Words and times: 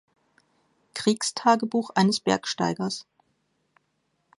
Kriegstagebuch 0.95 1.91
eines 1.91 2.21
Bergsteigers. 2.21 3.05